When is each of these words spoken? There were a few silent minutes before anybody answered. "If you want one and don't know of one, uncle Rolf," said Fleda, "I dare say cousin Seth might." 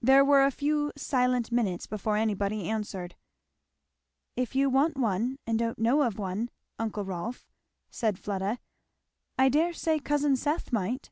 There 0.00 0.24
were 0.24 0.44
a 0.44 0.52
few 0.52 0.92
silent 0.96 1.50
minutes 1.50 1.88
before 1.88 2.16
anybody 2.16 2.70
answered. 2.70 3.16
"If 4.36 4.54
you 4.54 4.70
want 4.70 4.96
one 4.96 5.40
and 5.48 5.58
don't 5.58 5.80
know 5.80 6.02
of 6.02 6.16
one, 6.16 6.50
uncle 6.78 7.04
Rolf," 7.04 7.50
said 7.90 8.20
Fleda, 8.20 8.60
"I 9.36 9.48
dare 9.48 9.72
say 9.72 9.98
cousin 9.98 10.36
Seth 10.36 10.70
might." 10.72 11.10